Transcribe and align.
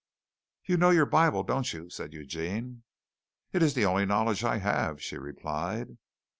'""You 0.67 0.77
know 0.77 0.89
your 0.89 1.05
Bible, 1.05 1.43
don't 1.43 1.71
you?" 1.71 1.91
said 1.91 2.11
Eugene. 2.11 2.81
"It 3.53 3.61
is 3.61 3.75
the 3.75 3.85
only 3.85 4.07
knowledge 4.07 4.43
I 4.43 4.57
have," 4.57 4.99
she 4.99 5.15
replied. 5.19 5.99